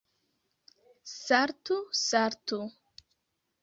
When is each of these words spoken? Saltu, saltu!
Saltu, 1.23 1.77
saltu! 2.07 2.61